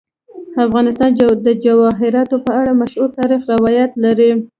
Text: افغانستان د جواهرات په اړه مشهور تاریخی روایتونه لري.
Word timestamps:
افغانستان 0.65 1.09
د 1.47 1.49
جواهرات 1.65 2.27
په 2.45 2.49
اړه 2.59 2.71
مشهور 2.81 3.09
تاریخی 3.19 3.47
روایتونه 3.53 3.97
لري. 4.19 4.29